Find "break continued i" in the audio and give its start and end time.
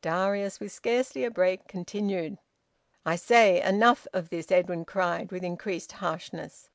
1.30-3.16